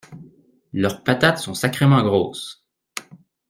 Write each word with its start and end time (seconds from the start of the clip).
Leurs 0.73 1.03
patates 1.03 1.37
sont 1.37 1.53
sacrément 1.53 2.01
grosses. 2.01 2.65